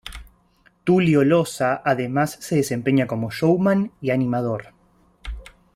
Tulio 0.83 1.23
Loza 1.23 1.79
además 1.85 2.31
se 2.41 2.55
desempeña 2.55 3.05
como 3.05 3.29
showman 3.29 3.91
y 4.01 4.09
animador. 4.09 4.73